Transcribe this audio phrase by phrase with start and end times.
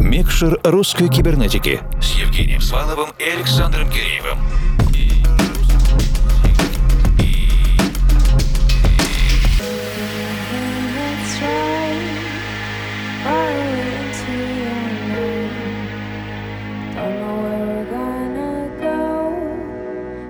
[0.00, 4.38] Микшер русской кибернетики с Евгением Сваловым и Александром Киреевым.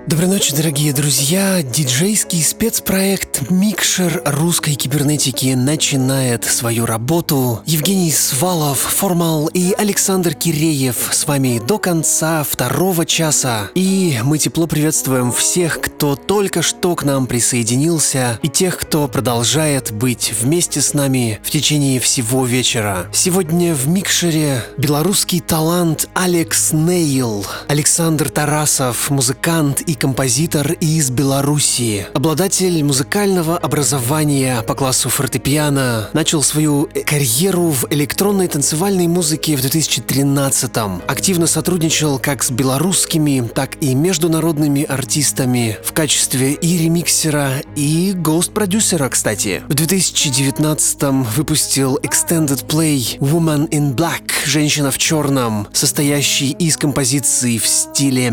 [0.05, 1.63] Доброй ночи, дорогие друзья!
[1.63, 7.61] Диджейский спецпроект «Микшер русской кибернетики» начинает свою работу.
[7.65, 13.71] Евгений Свалов, Формал и Александр Киреев с вами до конца второго часа.
[13.73, 19.91] И мы тепло приветствуем всех, кто только что к нам присоединился, и тех, кто продолжает
[19.91, 23.07] быть вместе с нами в течение всего вечера.
[23.11, 32.05] Сегодня в «Микшере» белорусский талант Алекс Нейл, Александр Тарасов, музыкант и композитор из Белоруссии.
[32.13, 41.01] Обладатель музыкального образования по классу фортепиано, начал свою карьеру в электронной танцевальной музыке в 2013-м.
[41.07, 49.09] Активно сотрудничал как с белорусскими, так и международными артистами в качестве и ремиксера, и гост-продюсера,
[49.09, 49.63] кстати.
[49.67, 57.67] В 2019-м выпустил Extended Play Woman in Black «Женщина в черном», состоящий из композиций в
[57.67, 58.31] стиле.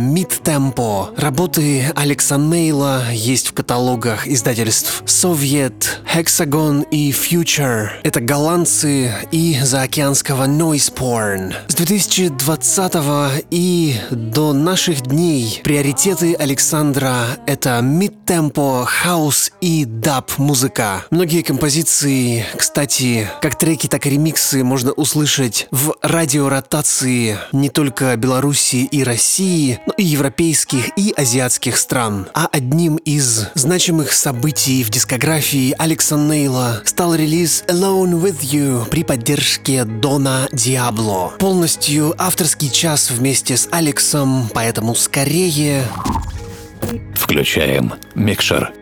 [1.17, 7.89] Работы Работы Алекса Нейла есть в каталогах издательств Soviet, Hexagon и Future.
[8.03, 11.55] Это голландцы и заокеанского Noise Porn.
[11.69, 12.95] С 2020
[13.51, 21.05] и до наших дней приоритеты Александра— это мид-темпо, хаус и даб-музыка.
[21.11, 28.89] Многие композиции, кстати, как треки, так и ремиксы можно услышать в радиоротации не только Беларуси
[28.91, 32.29] и России, но и европейских и азиатских стран.
[32.35, 39.05] А одним из значимых событий в дискографии Алекса Нейла стал релиз Alone With You при
[39.05, 41.35] поддержке Дона Диабло.
[41.39, 45.85] Полностью авторский час вместе с Алексом, поэтому скорее...
[47.15, 48.73] Включаем микшер.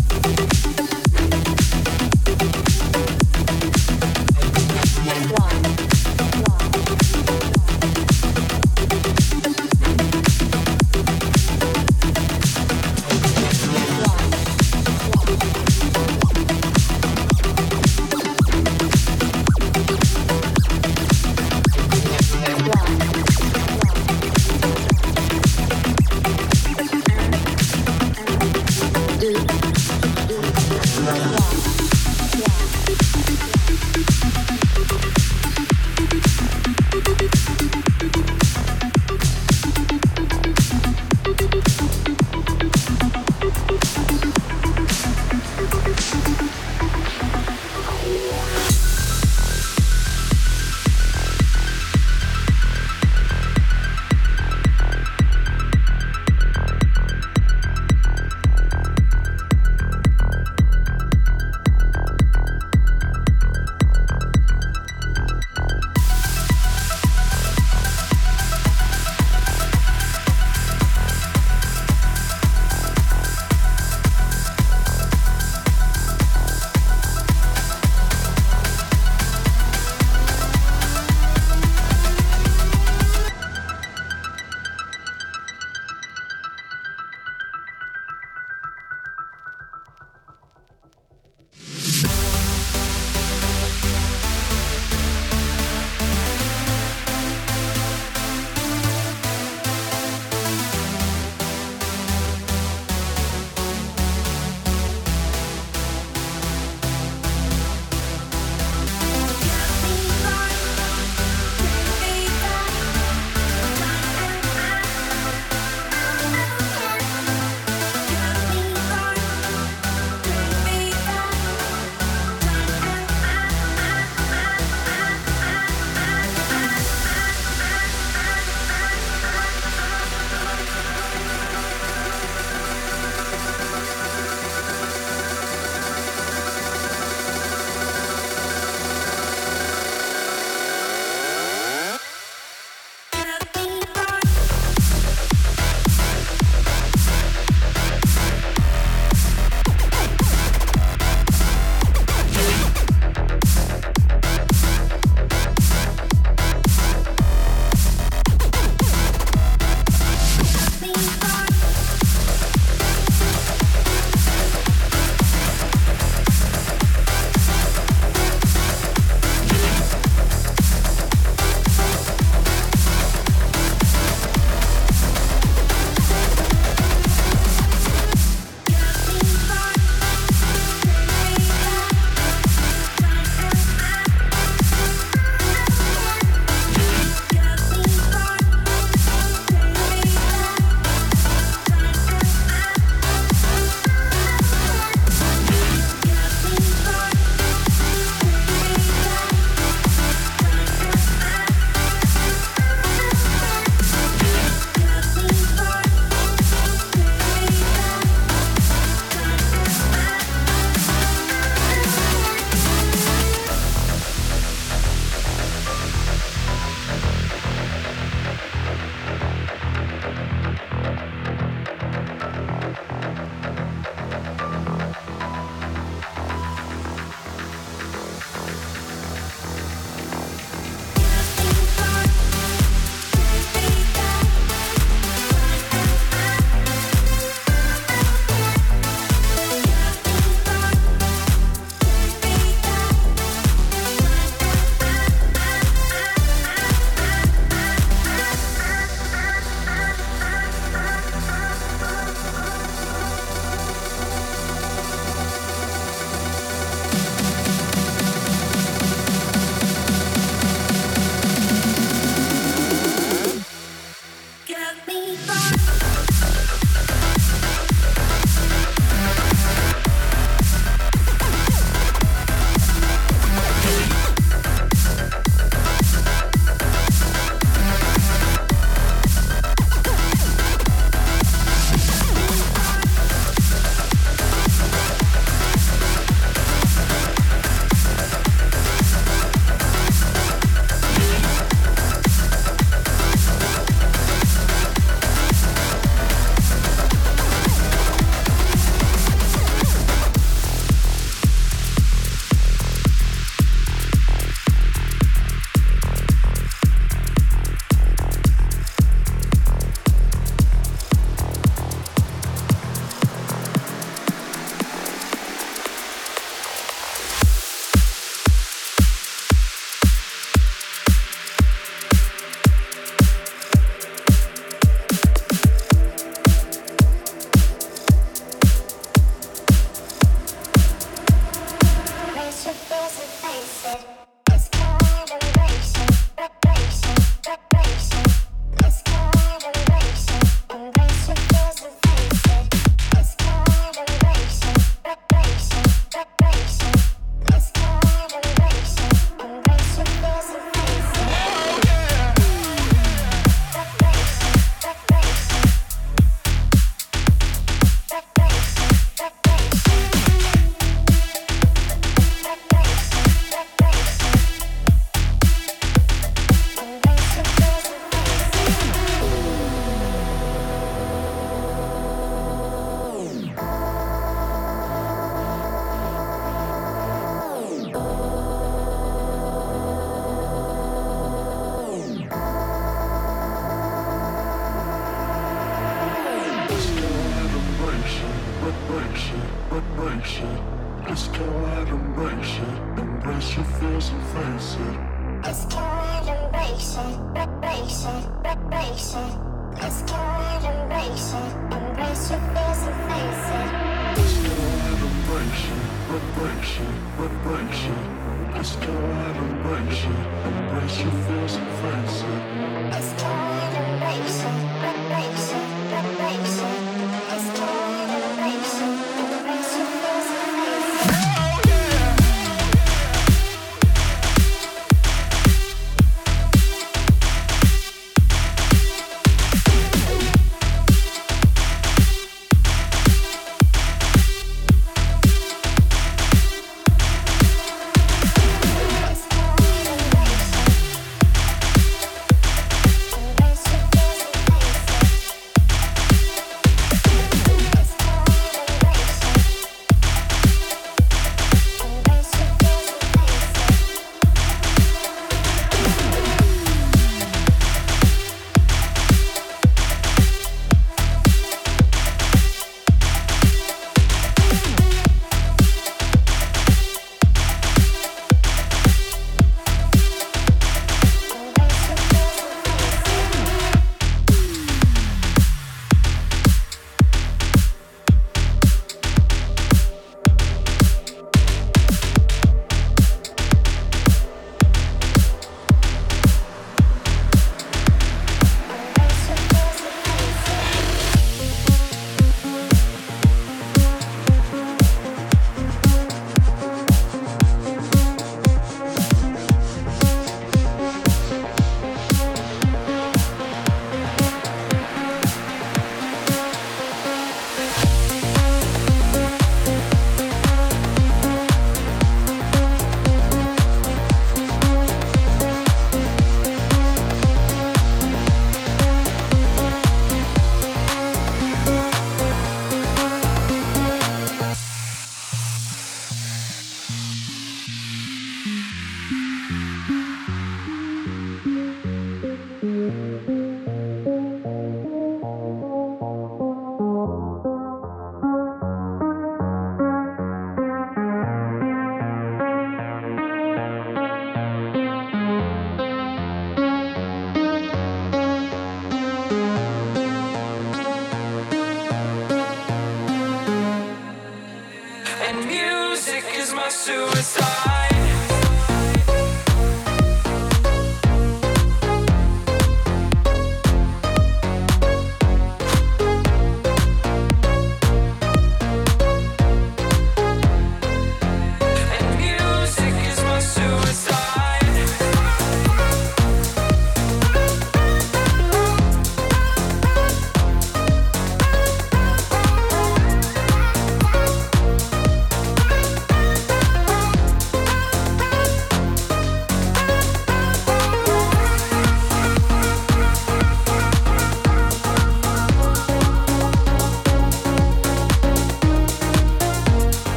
[556.49, 557.46] Suicide.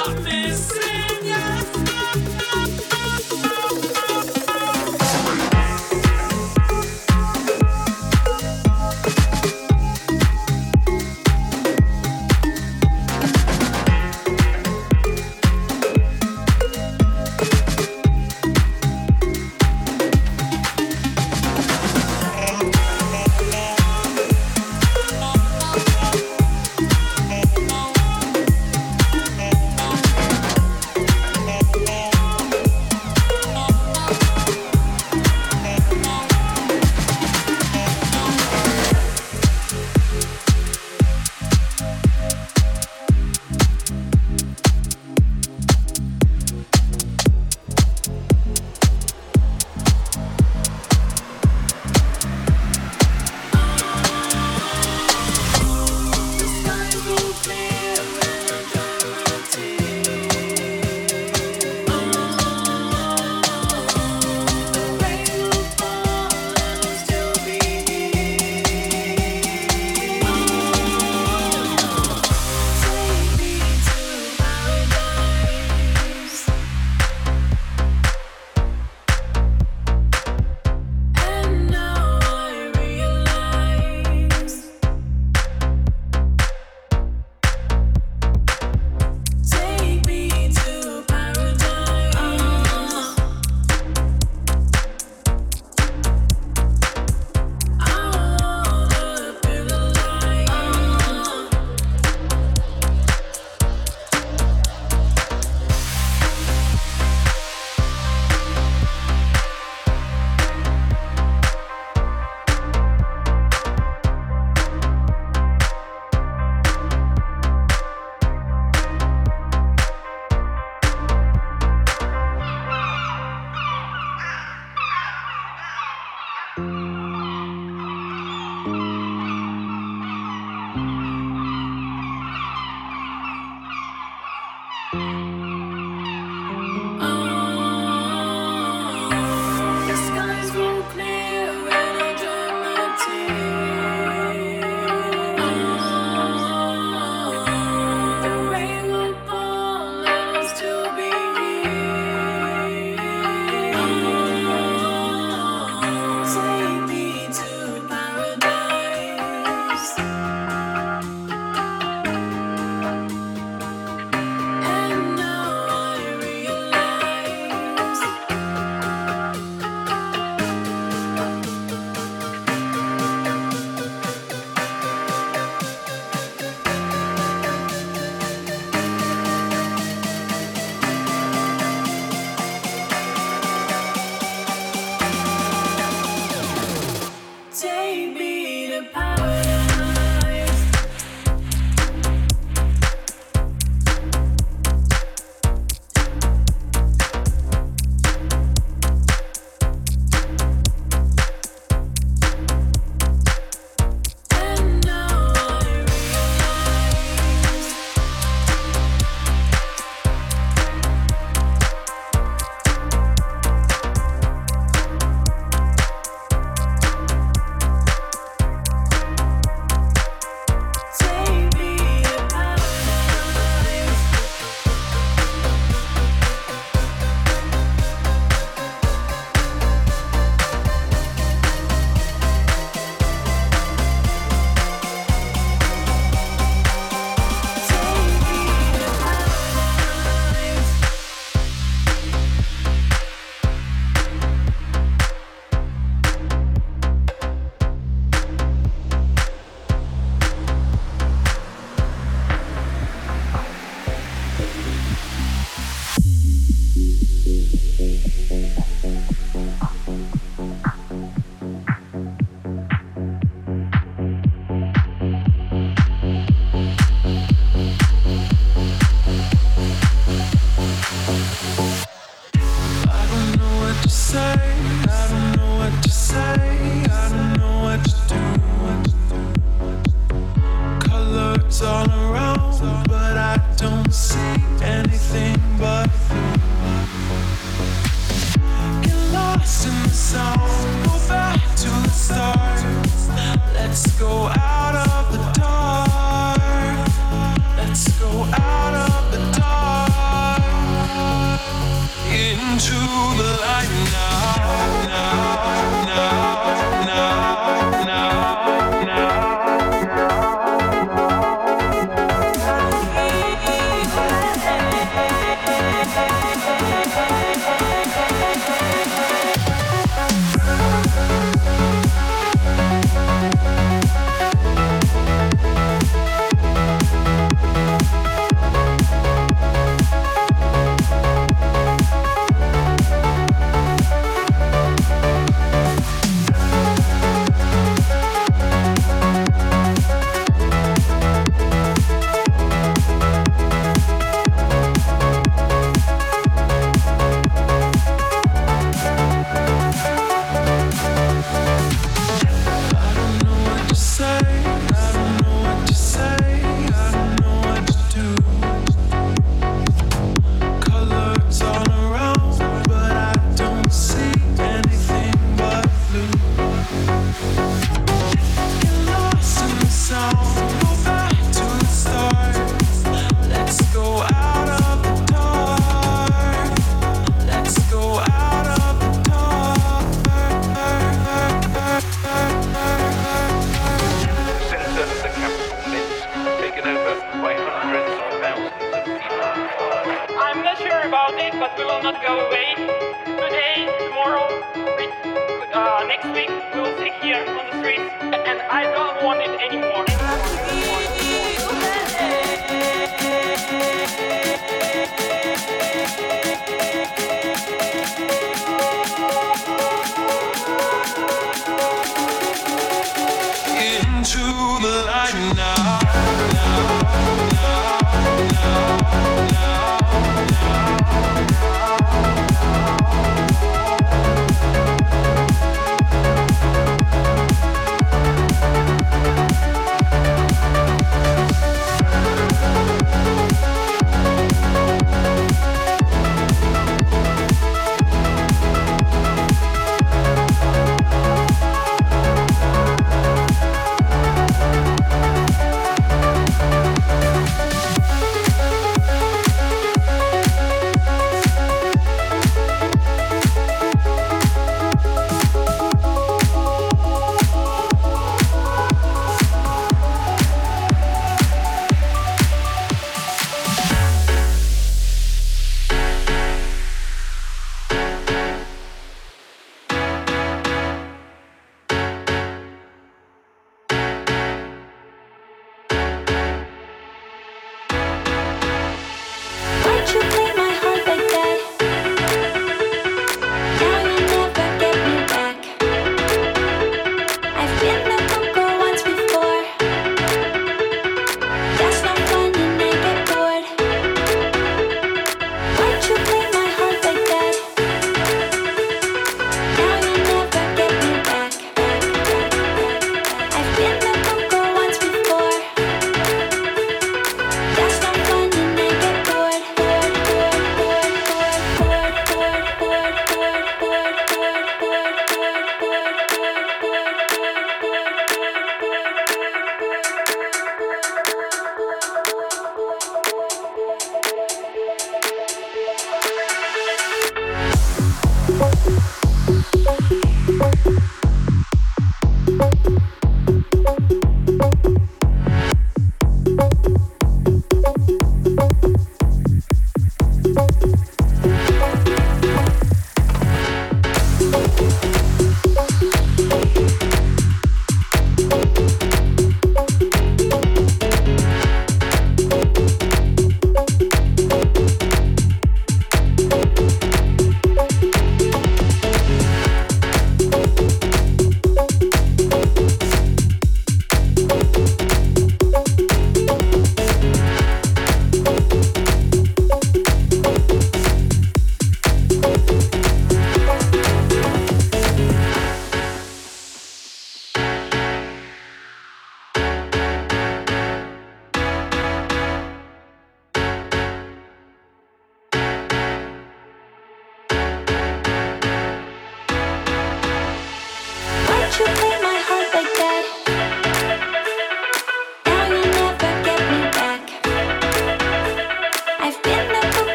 [0.00, 0.97] I miss it.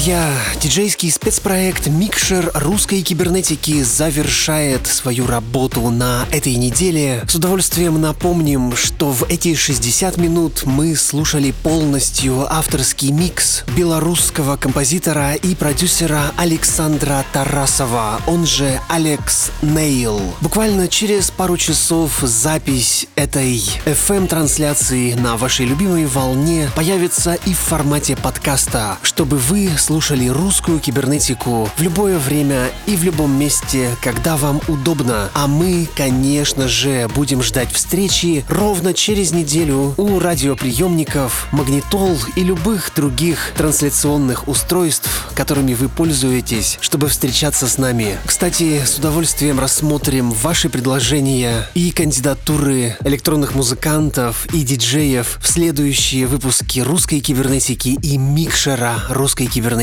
[0.00, 0.32] Друзья,
[0.62, 7.22] диджейский спецпроект «Микшер русской кибернетики» завершает свою работу на этой неделе.
[7.28, 15.34] С удовольствием напомним, что в эти 60 минут мы слушали полностью авторский микс белорусского композитора
[15.34, 20.18] и продюсера Александра Тарасова, он же Алекс Нейл.
[20.40, 28.16] Буквально через пару часов запись этой FM-трансляции на вашей любимой волне появится и в формате
[28.16, 34.60] подкаста, чтобы вы слушали русскую кибернетику в любое время и в любом месте, когда вам
[34.68, 35.30] удобно.
[35.34, 42.92] А мы, конечно же, будем ждать встречи ровно через неделю у радиоприемников, магнитол и любых
[42.94, 48.16] других трансляционных устройств, которыми вы пользуетесь, чтобы встречаться с нами.
[48.24, 56.78] Кстати, с удовольствием рассмотрим ваши предложения и кандидатуры электронных музыкантов и диджеев в следующие выпуски
[56.78, 59.79] русской кибернетики и микшера русской кибернетики.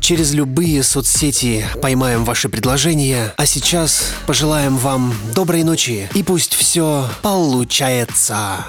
[0.00, 3.34] Через любые соцсети поймаем ваши предложения.
[3.36, 8.64] А сейчас пожелаем вам доброй ночи и пусть все получается.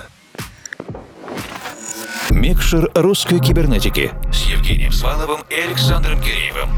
[2.32, 6.70] Микшер русской кибернетики с Евгением Сваловым и Александром Киреевым.